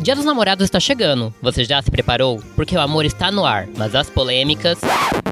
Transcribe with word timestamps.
Dia 0.00 0.14
dos 0.14 0.24
Namorados 0.24 0.64
está 0.64 0.78
chegando. 0.78 1.34
Você 1.42 1.64
já 1.64 1.82
se 1.82 1.90
preparou? 1.90 2.40
Porque 2.54 2.76
o 2.76 2.80
amor 2.80 3.04
está 3.04 3.30
no 3.32 3.44
ar, 3.44 3.66
mas 3.76 3.94
as 3.94 4.08
polêmicas 4.08 4.78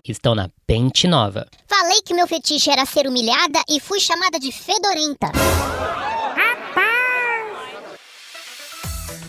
estão 0.06 0.34
na 0.34 0.50
pente 0.66 1.06
nova. 1.06 1.46
Falei 1.68 2.02
que 2.02 2.12
meu 2.12 2.26
fetiche 2.26 2.70
era 2.70 2.84
ser 2.84 3.06
humilhada 3.06 3.62
e 3.68 3.78
fui 3.78 4.00
chamada 4.00 4.38
de 4.38 4.50
fedorenta. 4.50 5.30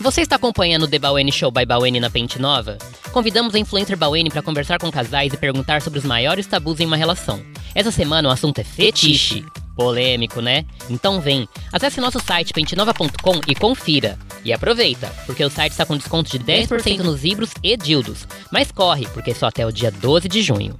Você 0.00 0.20
está 0.20 0.36
acompanhando 0.36 0.84
o 0.84 0.88
The 0.88 0.98
Baweni 0.98 1.32
Show 1.32 1.50
by 1.50 1.66
Baweni 1.66 1.98
na 1.98 2.08
Pente 2.08 2.38
Nova? 2.38 2.78
Convidamos 3.12 3.54
a 3.54 3.58
influencer 3.58 3.96
Baweni 3.96 4.30
para 4.30 4.42
conversar 4.42 4.78
com 4.78 4.90
casais 4.92 5.32
e 5.32 5.36
perguntar 5.36 5.82
sobre 5.82 5.98
os 5.98 6.04
maiores 6.04 6.46
tabus 6.46 6.78
em 6.78 6.86
uma 6.86 6.96
relação. 6.96 7.42
Essa 7.74 7.90
semana 7.90 8.28
o 8.28 8.32
assunto 8.32 8.60
é 8.60 8.64
fetiche. 8.64 9.44
Polêmico, 9.78 10.40
né? 10.40 10.64
Então 10.90 11.20
vem, 11.20 11.48
acesse 11.72 12.00
nosso 12.00 12.18
site 12.18 12.52
pentenova.com 12.52 13.40
e 13.46 13.54
confira. 13.54 14.18
E 14.44 14.52
aproveita, 14.52 15.06
porque 15.24 15.44
o 15.44 15.48
site 15.48 15.70
está 15.70 15.86
com 15.86 15.96
desconto 15.96 16.28
de 16.28 16.40
10% 16.40 16.98
nos 16.98 17.22
livros 17.22 17.52
e 17.62 17.76
dildos. 17.76 18.26
Mas 18.50 18.72
corre, 18.72 19.06
porque 19.14 19.30
é 19.30 19.34
só 19.34 19.46
até 19.46 19.64
o 19.64 19.70
dia 19.70 19.92
12 19.92 20.26
de 20.26 20.42
junho. 20.42 20.76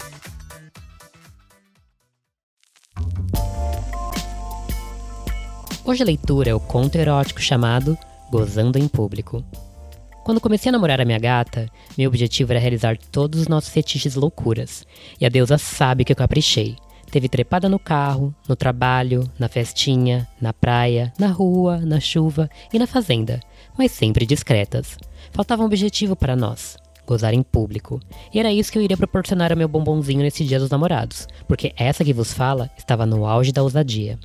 Hoje 5.85 6.03
a 6.03 6.07
leitura 6.07 6.51
é 6.51 6.55
o 6.55 6.59
conto 6.59 6.99
erótico 6.99 7.41
chamado 7.41 7.97
Gozando 8.33 8.81
em 8.81 8.89
Público. 8.89 9.45
Quando 10.25 10.41
comecei 10.41 10.71
a 10.71 10.73
namorar 10.73 11.01
a 11.01 11.05
minha 11.05 11.21
gata, 11.21 11.71
meu 11.97 12.09
objetivo 12.09 12.53
era 12.53 12.61
realizar 12.61 12.99
todos 13.13 13.43
os 13.43 13.47
nossos 13.47 13.71
fetiches 13.71 14.17
loucuras. 14.17 14.85
E 15.21 15.25
a 15.25 15.29
deusa 15.29 15.57
sabe 15.57 16.05
que 16.05 16.11
eu 16.11 16.17
caprichei. 16.17 16.77
Teve 17.11 17.29
trepada 17.29 17.69
no 17.69 17.79
carro, 17.79 18.35
no 18.47 18.55
trabalho, 18.55 19.29
na 19.39 19.49
festinha, 19.49 20.29
na 20.41 20.53
praia, 20.53 21.13
na 21.19 21.29
rua, 21.29 21.79
na 21.79 21.99
chuva 22.01 22.51
e 22.73 22.79
na 22.79 22.87
fazenda, 22.87 23.41
mas 23.79 23.93
sempre 23.93 24.27
discretas. 24.27 24.99
Faltava 25.33 25.63
um 25.63 25.67
objetivo 25.67 26.15
para 26.15 26.37
nós: 26.37 26.77
gozar 27.07 27.33
em 27.33 27.43
público. 27.43 27.99
E 28.33 28.39
era 28.39 28.53
isso 28.53 28.71
que 28.71 28.77
eu 28.77 28.83
iria 28.83 28.97
proporcionar 28.97 29.51
ao 29.51 29.57
meu 29.57 29.69
bombonzinho 29.69 30.21
nesse 30.21 30.45
dia 30.45 30.59
dos 30.59 30.69
namorados, 30.69 31.27
porque 31.47 31.73
essa 31.77 32.05
que 32.05 32.13
vos 32.13 32.33
fala 32.33 32.71
estava 32.77 33.07
no 33.07 33.25
auge 33.25 33.53
da 33.53 33.63
ousadia. 33.63 34.19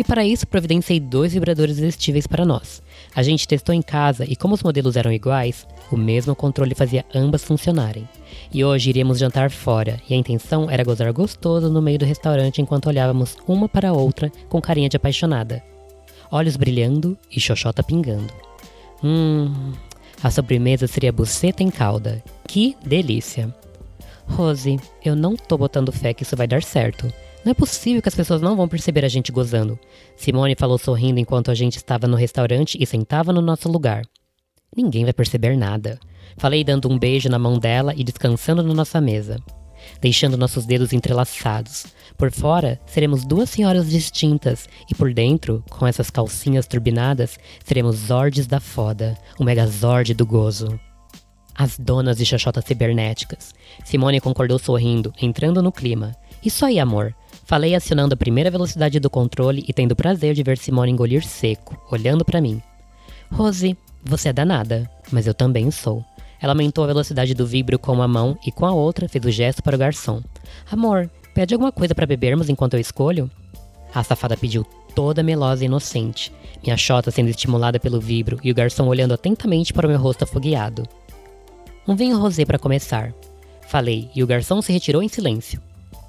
E 0.00 0.04
para 0.04 0.24
isso 0.24 0.46
providenciei 0.46 0.98
dois 0.98 1.34
vibradores 1.34 1.78
vestíveis 1.78 2.26
para 2.26 2.46
nós. 2.46 2.82
A 3.14 3.22
gente 3.22 3.46
testou 3.46 3.74
em 3.74 3.82
casa 3.82 4.24
e 4.26 4.34
como 4.34 4.54
os 4.54 4.62
modelos 4.62 4.96
eram 4.96 5.12
iguais, 5.12 5.66
o 5.92 5.96
mesmo 5.96 6.34
controle 6.34 6.74
fazia 6.74 7.04
ambas 7.14 7.44
funcionarem. 7.44 8.08
E 8.50 8.64
hoje 8.64 8.88
iríamos 8.88 9.18
jantar 9.18 9.50
fora, 9.50 10.00
e 10.08 10.14
a 10.14 10.16
intenção 10.16 10.70
era 10.70 10.82
gozar 10.82 11.12
gostoso 11.12 11.68
no 11.68 11.82
meio 11.82 11.98
do 11.98 12.06
restaurante 12.06 12.62
enquanto 12.62 12.86
olhávamos 12.86 13.36
uma 13.46 13.68
para 13.68 13.90
a 13.90 13.92
outra 13.92 14.32
com 14.48 14.58
carinha 14.58 14.88
de 14.88 14.96
apaixonada. 14.96 15.62
Olhos 16.30 16.56
brilhando 16.56 17.18
e 17.30 17.38
xoxota 17.38 17.82
pingando. 17.82 18.32
Hum, 19.04 19.74
a 20.22 20.30
sobremesa 20.30 20.86
seria 20.86 21.12
buceta 21.12 21.62
em 21.62 21.70
calda. 21.70 22.24
Que 22.48 22.74
delícia! 22.82 23.54
Rose, 24.26 24.80
eu 25.04 25.14
não 25.14 25.36
tô 25.36 25.58
botando 25.58 25.92
fé 25.92 26.14
que 26.14 26.22
isso 26.22 26.36
vai 26.36 26.46
dar 26.46 26.62
certo. 26.62 27.12
Não 27.44 27.52
é 27.52 27.54
possível 27.54 28.02
que 28.02 28.08
as 28.08 28.14
pessoas 28.14 28.42
não 28.42 28.54
vão 28.54 28.68
perceber 28.68 29.04
a 29.04 29.08
gente 29.08 29.32
gozando. 29.32 29.78
Simone 30.14 30.54
falou 30.54 30.76
sorrindo 30.76 31.18
enquanto 31.18 31.50
a 31.50 31.54
gente 31.54 31.76
estava 31.76 32.06
no 32.06 32.16
restaurante 32.16 32.76
e 32.78 32.86
sentava 32.86 33.32
no 33.32 33.40
nosso 33.40 33.70
lugar. 33.70 34.02
Ninguém 34.76 35.04
vai 35.04 35.12
perceber 35.12 35.56
nada. 35.56 35.98
Falei 36.36 36.62
dando 36.62 36.88
um 36.88 36.98
beijo 36.98 37.28
na 37.28 37.38
mão 37.38 37.58
dela 37.58 37.94
e 37.96 38.04
descansando 38.04 38.62
na 38.62 38.74
nossa 38.74 39.00
mesa, 39.00 39.38
deixando 40.00 40.36
nossos 40.36 40.66
dedos 40.66 40.92
entrelaçados. 40.92 41.86
Por 42.16 42.30
fora, 42.30 42.78
seremos 42.86 43.24
duas 43.24 43.48
senhoras 43.48 43.88
distintas 43.90 44.68
e 44.90 44.94
por 44.94 45.12
dentro, 45.12 45.64
com 45.70 45.86
essas 45.86 46.10
calcinhas 46.10 46.66
turbinadas, 46.66 47.38
seremos 47.64 47.96
Zords 47.96 48.46
da 48.46 48.60
foda, 48.60 49.16
o 49.38 49.44
Megazord 49.44 50.12
do 50.12 50.26
gozo. 50.26 50.78
As 51.54 51.78
donas 51.78 52.18
de 52.18 52.24
xoxotas 52.24 52.64
cibernéticas. 52.64 53.54
Simone 53.84 54.20
concordou 54.20 54.58
sorrindo, 54.58 55.12
entrando 55.20 55.62
no 55.62 55.72
clima. 55.72 56.14
Isso 56.42 56.64
aí, 56.64 56.78
amor. 56.78 57.14
Falei 57.50 57.74
acionando 57.74 58.14
a 58.14 58.16
primeira 58.16 58.48
velocidade 58.48 59.00
do 59.00 59.10
controle 59.10 59.64
e 59.66 59.72
tendo 59.72 59.90
o 59.90 59.96
prazer 59.96 60.34
de 60.34 60.42
ver 60.44 60.56
Simone 60.56 60.92
engolir 60.92 61.26
seco, 61.26 61.76
olhando 61.90 62.24
para 62.24 62.40
mim. 62.40 62.62
Rose, 63.28 63.76
você 64.04 64.28
é 64.28 64.32
danada, 64.32 64.88
mas 65.10 65.26
eu 65.26 65.34
também 65.34 65.68
sou. 65.68 66.04
Ela 66.40 66.52
aumentou 66.52 66.84
a 66.84 66.86
velocidade 66.86 67.34
do 67.34 67.44
vibro 67.44 67.76
com 67.76 67.92
uma 67.92 68.06
mão 68.06 68.38
e 68.46 68.52
com 68.52 68.64
a 68.64 68.72
outra 68.72 69.08
fez 69.08 69.24
o 69.24 69.32
gesto 69.32 69.64
para 69.64 69.74
o 69.74 69.78
garçom. 69.80 70.22
Amor, 70.70 71.10
pede 71.34 71.52
alguma 71.52 71.72
coisa 71.72 71.92
para 71.92 72.06
bebermos 72.06 72.48
enquanto 72.48 72.74
eu 72.74 72.80
escolho? 72.80 73.28
A 73.92 74.04
safada 74.04 74.36
pediu 74.36 74.62
toda 74.94 75.20
melosa 75.20 75.64
e 75.64 75.66
inocente, 75.66 76.32
minha 76.62 76.76
chota 76.76 77.10
sendo 77.10 77.30
estimulada 77.30 77.80
pelo 77.80 78.00
vibro 78.00 78.38
e 78.44 78.52
o 78.52 78.54
garçom 78.54 78.86
olhando 78.86 79.14
atentamente 79.14 79.72
para 79.72 79.88
o 79.88 79.90
meu 79.90 79.98
rosto 79.98 80.22
afogueado. 80.22 80.84
Um 81.84 81.96
vinho 81.96 82.16
rosé 82.16 82.44
para 82.44 82.60
começar. 82.60 83.12
Falei, 83.66 84.08
e 84.14 84.22
o 84.22 84.26
garçom 84.28 84.62
se 84.62 84.72
retirou 84.72 85.02
em 85.02 85.08
silêncio. 85.08 85.60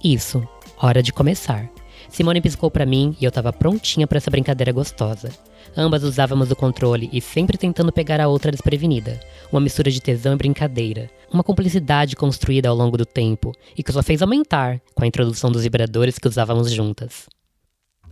Isso, 0.03 0.47
Hora 0.83 1.03
de 1.03 1.13
começar. 1.13 1.69
Simone 2.09 2.41
piscou 2.41 2.71
para 2.71 2.87
mim 2.87 3.15
e 3.21 3.23
eu 3.23 3.29
estava 3.29 3.53
prontinha 3.53 4.07
para 4.07 4.17
essa 4.17 4.31
brincadeira 4.31 4.71
gostosa. 4.71 5.29
Ambas 5.77 6.03
usávamos 6.03 6.49
o 6.49 6.55
controle 6.55 7.07
e 7.13 7.21
sempre 7.21 7.55
tentando 7.55 7.91
pegar 7.91 8.19
a 8.19 8.27
outra 8.27 8.51
desprevenida. 8.51 9.19
Uma 9.51 9.61
mistura 9.61 9.91
de 9.91 10.01
tesão 10.01 10.33
e 10.33 10.37
brincadeira. 10.37 11.07
Uma 11.31 11.43
cumplicidade 11.43 12.15
construída 12.15 12.67
ao 12.67 12.75
longo 12.75 12.97
do 12.97 13.05
tempo 13.05 13.51
e 13.77 13.83
que 13.83 13.91
só 13.91 14.01
fez 14.01 14.23
aumentar 14.23 14.81
com 14.95 15.03
a 15.03 15.07
introdução 15.07 15.51
dos 15.51 15.61
vibradores 15.61 16.17
que 16.17 16.27
usávamos 16.27 16.71
juntas. 16.71 17.29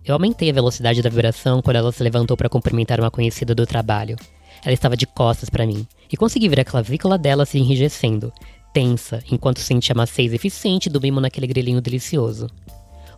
Eu 0.05 0.13
aumentei 0.13 0.51
a 0.51 0.53
velocidade 0.53 1.01
da 1.01 1.09
vibração 1.09 1.63
quando 1.63 1.77
ela 1.77 1.91
se 1.91 2.03
levantou 2.03 2.37
para 2.37 2.49
cumprimentar 2.49 2.99
uma 2.99 3.09
conhecida 3.09 3.55
do 3.55 3.65
trabalho. 3.65 4.15
Ela 4.63 4.73
estava 4.73 4.95
de 4.95 5.07
costas 5.07 5.49
para 5.49 5.65
mim 5.65 5.87
e 6.11 6.15
consegui 6.15 6.47
ver 6.47 6.59
a 6.59 6.65
clavícula 6.65 7.17
dela 7.17 7.47
se 7.47 7.57
enrijecendo, 7.57 8.31
tensa 8.73 9.23
enquanto 9.31 9.59
sentia 9.59 9.93
a 9.93 9.97
maciez 9.97 10.33
eficiente 10.33 10.89
do 10.89 11.01
mimo 11.01 11.19
naquele 11.19 11.47
grelhinho 11.47 11.81
delicioso. 11.81 12.47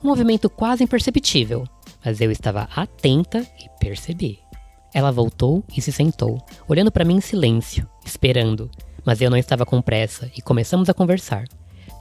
Um 0.03 0.07
movimento 0.07 0.49
quase 0.49 0.83
imperceptível, 0.83 1.67
mas 2.03 2.19
eu 2.21 2.31
estava 2.31 2.67
atenta 2.75 3.39
e 3.59 3.69
percebi. 3.79 4.39
Ela 4.93 5.11
voltou 5.11 5.63
e 5.75 5.81
se 5.81 5.91
sentou, 5.91 6.37
olhando 6.67 6.91
para 6.91 7.05
mim 7.05 7.15
em 7.15 7.21
silêncio, 7.21 7.87
esperando, 8.05 8.69
mas 9.05 9.21
eu 9.21 9.29
não 9.29 9.37
estava 9.37 9.65
com 9.65 9.81
pressa 9.81 10.29
e 10.35 10.41
começamos 10.41 10.89
a 10.89 10.93
conversar. 10.93 11.45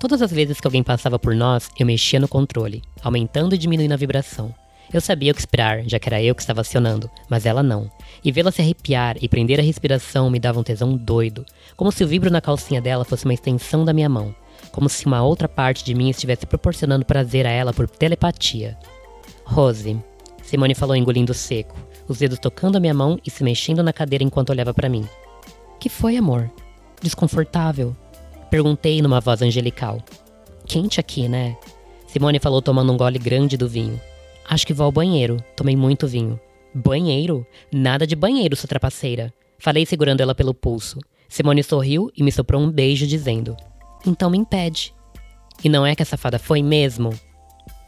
Todas 0.00 0.22
as 0.22 0.32
vezes 0.32 0.60
que 0.60 0.66
alguém 0.66 0.82
passava 0.82 1.18
por 1.18 1.34
nós, 1.34 1.68
eu 1.78 1.86
mexia 1.86 2.18
no 2.18 2.26
controle, 2.26 2.82
aumentando 3.02 3.54
e 3.54 3.58
diminuindo 3.58 3.92
a 3.92 3.98
vibração. 3.98 4.54
Eu 4.92 5.00
sabia 5.00 5.30
o 5.30 5.34
que 5.34 5.40
esperar, 5.40 5.84
já 5.86 6.00
que 6.00 6.08
era 6.08 6.20
eu 6.20 6.34
que 6.34 6.42
estava 6.42 6.62
acionando, 6.62 7.08
mas 7.28 7.46
ela 7.46 7.62
não. 7.62 7.88
E 8.24 8.32
vê-la 8.32 8.50
se 8.50 8.60
arrepiar 8.60 9.16
e 9.20 9.28
prender 9.28 9.60
a 9.60 9.62
respiração 9.62 10.28
me 10.28 10.40
dava 10.40 10.58
um 10.58 10.64
tesão 10.64 10.96
doido, 10.96 11.46
como 11.76 11.92
se 11.92 12.02
o 12.02 12.08
vibro 12.08 12.30
na 12.30 12.40
calcinha 12.40 12.80
dela 12.80 13.04
fosse 13.04 13.24
uma 13.24 13.34
extensão 13.34 13.84
da 13.84 13.92
minha 13.92 14.08
mão, 14.08 14.34
como 14.72 14.88
se 14.88 15.06
uma 15.06 15.22
outra 15.22 15.48
parte 15.48 15.84
de 15.84 15.94
mim 15.94 16.10
estivesse 16.10 16.44
proporcionando 16.44 17.04
prazer 17.04 17.46
a 17.46 17.50
ela 17.50 17.72
por 17.72 17.88
telepatia. 17.88 18.76
Rose, 19.44 19.96
Simone 20.42 20.74
falou 20.74 20.96
engolindo 20.96 21.32
seco, 21.32 21.76
os 22.08 22.18
dedos 22.18 22.40
tocando 22.40 22.76
a 22.76 22.80
minha 22.80 22.94
mão 22.94 23.16
e 23.24 23.30
se 23.30 23.44
mexendo 23.44 23.84
na 23.84 23.92
cadeira 23.92 24.24
enquanto 24.24 24.50
olhava 24.50 24.74
para 24.74 24.88
mim. 24.88 25.06
Que 25.78 25.88
foi, 25.88 26.16
amor? 26.16 26.50
Desconfortável? 27.00 27.96
Perguntei 28.50 29.00
numa 29.00 29.20
voz 29.20 29.40
angelical. 29.40 30.02
Quente 30.66 30.98
aqui, 30.98 31.28
né? 31.28 31.56
Simone 32.08 32.40
falou 32.40 32.60
tomando 32.60 32.92
um 32.92 32.96
gole 32.96 33.20
grande 33.20 33.56
do 33.56 33.68
vinho. 33.68 34.00
Acho 34.50 34.66
que 34.66 34.74
vou 34.74 34.86
ao 34.86 34.90
banheiro. 34.90 35.36
Tomei 35.54 35.76
muito 35.76 36.08
vinho. 36.08 36.40
Banheiro? 36.74 37.46
Nada 37.72 38.04
de 38.04 38.16
banheiro, 38.16 38.56
sua 38.56 38.66
trapaceira. 38.66 39.32
Falei 39.60 39.86
segurando 39.86 40.22
ela 40.22 40.34
pelo 40.34 40.52
pulso. 40.52 40.98
Simone 41.28 41.62
sorriu 41.62 42.10
e 42.16 42.24
me 42.24 42.32
soprou 42.32 42.60
um 42.60 42.68
beijo, 42.68 43.06
dizendo: 43.06 43.56
Então 44.04 44.28
me 44.28 44.36
impede. 44.36 44.92
E 45.62 45.68
não 45.68 45.86
é 45.86 45.94
que 45.94 46.02
a 46.02 46.06
safada 46.06 46.36
foi 46.36 46.64
mesmo? 46.64 47.10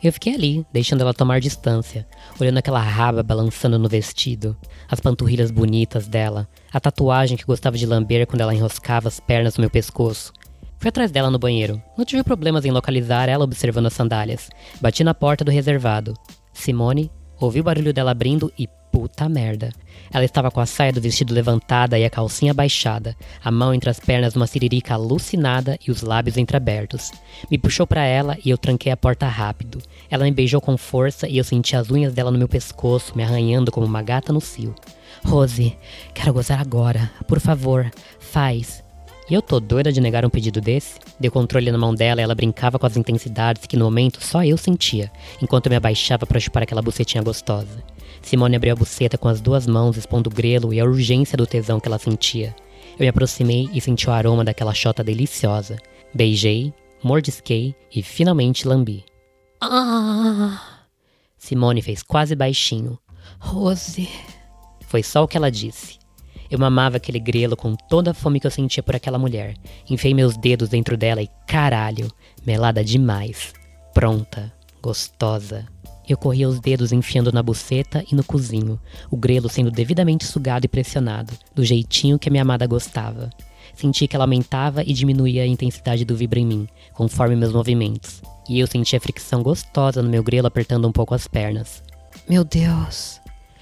Eu 0.00 0.12
fiquei 0.12 0.37
ali, 0.37 0.65
deixando 0.73 1.00
ela 1.00 1.12
tomar 1.12 1.41
distância, 1.41 2.06
olhando 2.41 2.59
aquela 2.59 2.81
raba 2.81 3.25
balançando 3.25 3.77
no 3.77 3.89
vestido, 3.89 4.56
as 4.89 5.00
panturrilhas 5.00 5.50
bonitas 5.50 6.06
dela, 6.06 6.49
a 6.73 6.79
tatuagem 6.79 7.37
que 7.37 7.44
gostava 7.44 7.76
de 7.76 7.87
lamber 7.87 8.25
quando 8.25 8.41
ela 8.41 8.55
enroscava 8.55 9.09
as 9.09 9.19
pernas 9.19 9.56
no 9.56 9.62
meu 9.62 9.70
pescoço. 9.70 10.32
Fui 10.79 10.91
atrás 10.91 11.11
dela 11.11 11.31
no 11.31 11.41
banheiro. 11.41 11.82
Não 11.99 12.05
tive 12.05 12.23
problemas 12.23 12.64
em 12.64 12.70
localizar 12.70 13.29
ela 13.29 13.44
observando 13.44 13.87
as 13.87 13.94
sandálias. 13.94 14.49
Bati 14.81 15.03
na 15.03 15.14
porta 15.14 15.44
do 15.44 15.50
reservado. 15.50 16.14
Simone 16.52 17.10
ouviu 17.40 17.62
o 17.62 17.64
barulho 17.64 17.93
dela 17.93 18.10
abrindo 18.10 18.52
e 18.58 18.69
puta 18.93 19.28
merda. 19.28 19.72
Ela 20.12 20.25
estava 20.25 20.50
com 20.50 20.60
a 20.60 20.66
saia 20.66 20.93
do 20.93 21.00
vestido 21.00 21.32
levantada 21.32 21.99
e 21.99 22.04
a 22.04 22.10
calcinha 22.10 22.52
baixada, 22.52 23.16
a 23.43 23.50
mão 23.50 23.72
entre 23.72 23.88
as 23.88 23.99
pernas 23.99 24.34
numa 24.34 24.46
siririca 24.46 24.93
alucinada 24.94 25.78
e 25.87 25.90
os 25.90 26.02
lábios 26.02 26.37
entreabertos. 26.37 27.10
Me 27.50 27.56
puxou 27.56 27.87
para 27.87 28.04
ela 28.04 28.37
e 28.44 28.50
eu 28.50 28.58
tranquei 28.58 28.93
a 28.93 28.96
porta 28.96 29.26
rápido. 29.26 29.81
Ela 30.10 30.25
me 30.25 30.31
beijou 30.31 30.60
com 30.60 30.76
força 30.76 31.26
e 31.26 31.38
eu 31.38 31.44
senti 31.44 31.75
as 31.75 31.90
unhas 31.90 32.12
dela 32.12 32.31
no 32.31 32.38
meu 32.38 32.49
pescoço, 32.49 33.16
me 33.16 33.22
arranhando 33.25 33.72
como 33.72 33.87
uma 33.87 34.02
gata 34.02 34.32
no 34.32 34.40
cio. 34.40 34.75
Rose, 35.25 35.76
quero 36.12 36.34
gozar 36.34 36.60
agora. 36.60 37.10
Por 37.26 37.40
favor, 37.40 37.90
faz. 38.20 38.81
E 39.32 39.34
eu 39.34 39.40
tô 39.40 39.58
doida 39.58 39.90
de 39.90 39.99
negar 39.99 40.26
um 40.26 40.29
pedido 40.29 40.61
desse? 40.61 41.00
Dei 41.19 41.31
o 41.31 41.32
controle 41.32 41.73
na 41.73 41.79
mão 41.79 41.94
dela 41.94 42.20
e 42.20 42.25
ela 42.25 42.34
brincava 42.34 42.79
com 42.79 42.84
as 42.84 42.99
intensidades 42.99 43.64
que 43.64 43.79
no 43.79 43.87
momento 43.87 44.23
só 44.23 44.44
eu 44.44 44.58
sentia, 44.58 45.11
enquanto 45.40 45.64
eu 45.64 45.70
me 45.70 45.76
abaixava 45.76 46.26
para 46.26 46.38
chupar 46.38 46.64
aquela 46.64 46.82
bucetinha 46.82 47.25
gostosa. 47.25 47.82
Simone 48.20 48.56
abriu 48.56 48.75
a 48.75 48.76
buceta 48.76 49.17
com 49.17 49.29
as 49.29 49.40
duas 49.40 49.67
mãos, 49.67 49.96
expondo 49.96 50.29
o 50.29 50.32
grelo 50.34 50.75
e 50.75 50.79
a 50.79 50.84
urgência 50.84 51.34
do 51.34 51.46
tesão 51.46 51.81
que 51.81 51.88
ela 51.88 51.99
sentia. 51.99 52.55
Eu 52.99 53.05
me 53.05 53.08
aproximei 53.08 53.70
e 53.73 53.81
senti 53.81 54.06
o 54.06 54.12
aroma 54.12 54.44
daquela 54.44 54.75
chota 54.75 55.02
deliciosa. 55.02 55.78
Beijei, 56.12 56.70
mordisquei 57.02 57.75
e 57.90 58.02
finalmente 58.02 58.69
lambi. 58.69 59.02
Ah! 59.62 60.61
Simone 61.38 61.81
fez 61.81 62.02
quase 62.02 62.37
baixinho. 62.37 62.99
Rose. 63.38 64.11
Foi 64.88 65.02
só 65.02 65.25
o 65.25 65.26
que 65.26 65.38
ela 65.38 65.50
disse. 65.50 66.01
Eu 66.52 66.58
mamava 66.58 66.99
aquele 66.99 67.19
grelo 67.19 67.56
com 67.56 67.75
toda 67.75 68.10
a 68.10 68.14
fome 68.14 68.38
que 68.38 68.46
eu 68.46 68.50
sentia 68.50 68.82
por 68.82 68.94
aquela 68.94 69.19
mulher. 69.19 69.54
Enfiei 69.88 70.12
meus 70.12 70.37
dedos 70.37 70.69
dentro 70.69 70.99
dela 70.99 71.22
e 71.22 71.31
caralho, 71.46 72.12
melada 72.46 72.84
demais. 72.84 73.54
Pronta, 73.94 74.52
gostosa. 74.82 75.64
Eu 76.06 76.19
corria 76.19 76.46
os 76.46 76.60
dedos 76.60 76.93
enfiando 76.93 77.32
na 77.32 77.43
buceta 77.43 78.04
e 78.12 78.14
no 78.14 78.22
cozinho, 78.22 78.78
o 79.10 79.16
grelo 79.16 79.49
sendo 79.49 79.70
devidamente 79.70 80.26
sugado 80.26 80.66
e 80.66 80.69
pressionado, 80.69 81.32
do 81.54 81.64
jeitinho 81.64 82.19
que 82.19 82.28
a 82.28 82.31
minha 82.31 82.43
amada 82.43 82.66
gostava. 82.66 83.31
Senti 83.75 84.06
que 84.06 84.14
ela 84.14 84.26
aumentava 84.26 84.82
e 84.82 84.93
diminuía 84.93 85.44
a 85.44 85.46
intensidade 85.46 86.04
do 86.04 86.14
vibra 86.14 86.38
em 86.38 86.44
mim, 86.44 86.69
conforme 86.93 87.34
meus 87.34 87.54
movimentos, 87.54 88.20
e 88.46 88.60
eu 88.60 88.66
sentia 88.66 89.00
fricção 89.00 89.43
gostosa 89.43 90.02
no 90.02 90.10
meu 90.10 90.22
grelo 90.22 90.49
apertando 90.49 90.87
um 90.87 90.93
pouco 90.93 91.14
as 91.14 91.26
pernas. 91.26 91.82
Meu 92.28 92.44
Deus! 92.44 93.19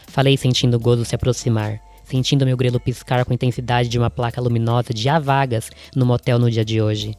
Falei 0.09 0.37
sentindo 0.37 0.77
o 0.77 0.81
gozo 0.81 1.05
se 1.05 1.15
aproximar, 1.15 1.81
sentindo 2.11 2.45
meu 2.45 2.57
grelo 2.57 2.81
piscar 2.81 3.25
com 3.25 3.33
a 3.33 3.35
intensidade 3.35 3.89
de 3.89 3.99
uma 3.99 4.11
placa 4.11 4.41
luminosa 4.41 4.93
de 4.93 5.09
há 5.09 5.19
vagas 5.19 5.71
no 5.95 6.05
motel 6.05 6.39
no 6.39 6.51
dia 6.51 6.65
de 6.65 6.83
hoje. 6.83 7.15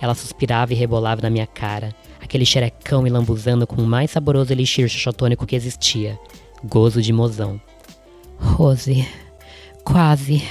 Ela 0.00 0.14
suspirava 0.14 0.72
e 0.72 0.76
rebolava 0.76 1.22
na 1.22 1.30
minha 1.30 1.46
cara, 1.46 1.94
aquele 2.20 2.44
xerecão 2.44 3.02
me 3.02 3.10
lambuzando 3.10 3.66
com 3.66 3.80
o 3.80 3.86
mais 3.86 4.10
saboroso 4.10 4.52
elixir 4.52 4.88
xoxotônico 4.88 5.46
que 5.46 5.54
existia. 5.54 6.18
Gozo 6.64 7.00
de 7.00 7.12
mozão. 7.12 7.60
Rose, 8.36 9.06
quase. 9.84 10.42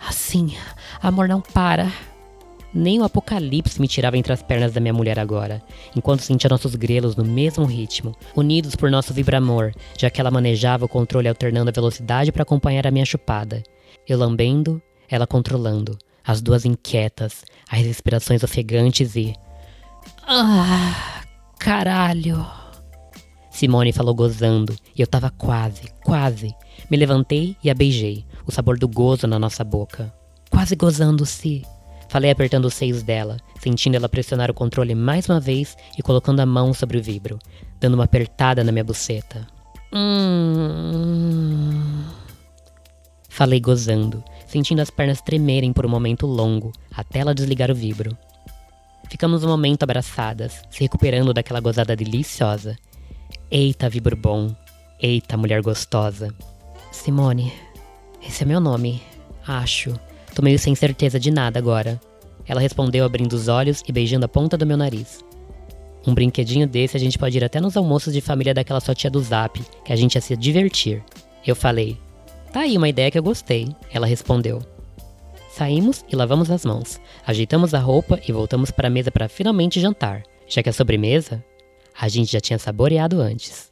Assim, 0.00 0.56
amor 1.00 1.28
não 1.28 1.40
para. 1.40 1.92
Nem 2.72 3.00
o 3.00 3.04
apocalipse 3.04 3.80
me 3.80 3.88
tirava 3.88 4.18
entre 4.18 4.32
as 4.32 4.42
pernas 4.42 4.72
da 4.72 4.80
minha 4.80 4.92
mulher 4.92 5.18
agora, 5.18 5.62
enquanto 5.96 6.20
sentia 6.20 6.50
nossos 6.50 6.74
grelos 6.74 7.16
no 7.16 7.24
mesmo 7.24 7.64
ritmo, 7.64 8.14
unidos 8.36 8.76
por 8.76 8.90
nosso 8.90 9.14
vibramor, 9.14 9.72
já 9.98 10.10
que 10.10 10.20
ela 10.20 10.30
manejava 10.30 10.84
o 10.84 10.88
controle 10.88 11.28
alternando 11.28 11.70
a 11.70 11.72
velocidade 11.72 12.30
para 12.30 12.42
acompanhar 12.42 12.86
a 12.86 12.90
minha 12.90 13.06
chupada. 13.06 13.62
Eu 14.06 14.18
lambendo, 14.18 14.82
ela 15.08 15.26
controlando, 15.26 15.96
as 16.24 16.42
duas 16.42 16.66
inquietas, 16.66 17.44
as 17.70 17.80
respirações 17.80 18.42
ofegantes 18.42 19.16
e. 19.16 19.34
Ah, 20.26 21.22
caralho! 21.58 22.46
Simone 23.50 23.92
falou 23.92 24.14
gozando, 24.14 24.76
e 24.94 25.00
eu 25.00 25.06
tava 25.06 25.30
quase, 25.30 25.90
quase. 26.04 26.54
Me 26.90 26.96
levantei 26.96 27.56
e 27.64 27.70
a 27.70 27.74
beijei, 27.74 28.24
o 28.46 28.52
sabor 28.52 28.78
do 28.78 28.86
gozo 28.86 29.26
na 29.26 29.38
nossa 29.38 29.64
boca. 29.64 30.14
Quase 30.50 30.76
gozando-se. 30.76 31.62
Falei 32.08 32.30
apertando 32.30 32.64
os 32.64 32.74
seios 32.74 33.02
dela, 33.02 33.36
sentindo 33.60 33.96
ela 33.96 34.08
pressionar 34.08 34.50
o 34.50 34.54
controle 34.54 34.94
mais 34.94 35.28
uma 35.28 35.38
vez 35.38 35.76
e 35.98 36.02
colocando 36.02 36.40
a 36.40 36.46
mão 36.46 36.72
sobre 36.72 36.96
o 36.96 37.02
vibro, 37.02 37.38
dando 37.78 37.94
uma 37.94 38.04
apertada 38.04 38.64
na 38.64 38.72
minha 38.72 38.84
buceta. 38.84 39.46
Hum. 39.92 41.78
Falei 43.28 43.60
gozando, 43.60 44.24
sentindo 44.46 44.80
as 44.80 44.90
pernas 44.90 45.20
tremerem 45.20 45.72
por 45.72 45.86
um 45.86 45.90
momento 45.90 46.26
longo, 46.26 46.72
até 46.92 47.20
ela 47.20 47.34
desligar 47.34 47.70
o 47.70 47.74
vibro. 47.74 48.16
Ficamos 49.10 49.44
um 49.44 49.48
momento 49.48 49.84
abraçadas, 49.84 50.62
se 50.70 50.80
recuperando 50.80 51.32
daquela 51.32 51.60
gozada 51.60 51.94
deliciosa. 51.94 52.76
Eita, 53.50 53.88
vibro 53.88 54.16
bom. 54.16 54.54
Eita, 55.00 55.36
mulher 55.36 55.62
gostosa. 55.62 56.34
Simone, 56.90 57.52
esse 58.26 58.42
é 58.42 58.46
meu 58.46 58.60
nome. 58.60 59.02
Acho. 59.46 59.98
Tô 60.38 60.42
meio 60.42 60.56
sem 60.56 60.72
certeza 60.72 61.18
de 61.18 61.32
nada 61.32 61.58
agora. 61.58 62.00
Ela 62.46 62.60
respondeu 62.60 63.04
abrindo 63.04 63.32
os 63.32 63.48
olhos 63.48 63.82
e 63.88 63.90
beijando 63.90 64.24
a 64.24 64.28
ponta 64.28 64.56
do 64.56 64.64
meu 64.64 64.76
nariz. 64.76 65.18
Um 66.06 66.14
brinquedinho 66.14 66.64
desse 66.64 66.96
a 66.96 67.00
gente 67.00 67.18
pode 67.18 67.36
ir 67.36 67.42
até 67.42 67.60
nos 67.60 67.76
almoços 67.76 68.14
de 68.14 68.20
família 68.20 68.54
daquela 68.54 68.78
sua 68.78 68.94
tia 68.94 69.10
do 69.10 69.20
zap, 69.20 69.60
que 69.84 69.92
a 69.92 69.96
gente 69.96 70.14
ia 70.14 70.20
se 70.20 70.36
divertir. 70.36 71.02
Eu 71.44 71.56
falei, 71.56 71.98
tá 72.52 72.60
aí 72.60 72.76
uma 72.76 72.88
ideia 72.88 73.10
que 73.10 73.18
eu 73.18 73.22
gostei. 73.22 73.66
Ela 73.92 74.06
respondeu. 74.06 74.62
Saímos 75.50 76.04
e 76.08 76.14
lavamos 76.14 76.52
as 76.52 76.64
mãos, 76.64 77.00
ajeitamos 77.26 77.74
a 77.74 77.80
roupa 77.80 78.20
e 78.24 78.30
voltamos 78.30 78.70
para 78.70 78.86
a 78.86 78.90
mesa 78.92 79.10
para 79.10 79.28
finalmente 79.28 79.80
jantar, 79.80 80.22
já 80.46 80.62
que 80.62 80.68
a 80.68 80.72
sobremesa 80.72 81.44
a 82.00 82.08
gente 82.08 82.30
já 82.30 82.40
tinha 82.40 82.60
saboreado 82.60 83.20
antes. 83.20 83.68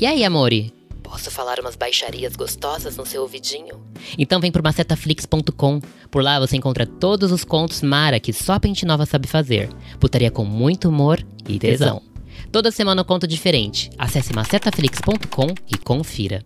E 0.00 0.06
aí, 0.06 0.22
amore? 0.22 0.77
Posso 1.18 1.32
falar 1.32 1.58
umas 1.58 1.74
baixarias 1.74 2.36
gostosas 2.36 2.96
no 2.96 3.04
seu 3.04 3.22
ouvidinho? 3.22 3.82
Então 4.16 4.38
vem 4.40 4.52
pro 4.52 4.62
macetaflix.com. 4.62 5.80
Por 6.12 6.22
lá 6.22 6.38
você 6.38 6.56
encontra 6.56 6.86
todos 6.86 7.32
os 7.32 7.42
contos 7.42 7.82
Mara 7.82 8.20
que 8.20 8.32
só 8.32 8.52
a 8.52 8.60
Pente 8.60 8.86
Nova 8.86 9.04
sabe 9.04 9.26
fazer. 9.26 9.68
Putaria 9.98 10.30
com 10.30 10.44
muito 10.44 10.88
humor 10.88 11.20
e 11.48 11.58
tesão. 11.58 12.00
Toda 12.52 12.70
semana 12.70 13.02
um 13.02 13.04
conto 13.04 13.26
diferente. 13.26 13.90
Acesse 13.98 14.32
macetaflix.com 14.32 15.48
e 15.68 15.76
confira. 15.76 16.44